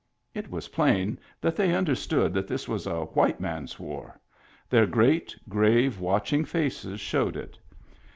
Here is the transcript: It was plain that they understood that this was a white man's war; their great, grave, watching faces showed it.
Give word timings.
It 0.33 0.49
was 0.49 0.69
plain 0.69 1.19
that 1.41 1.55
they 1.55 1.75
understood 1.75 2.33
that 2.33 2.47
this 2.47 2.67
was 2.67 2.87
a 2.87 3.01
white 3.05 3.39
man's 3.39 3.79
war; 3.79 4.19
their 4.67 4.87
great, 4.87 5.35
grave, 5.47 5.99
watching 5.99 6.43
faces 6.43 6.99
showed 6.99 7.37
it. 7.37 7.59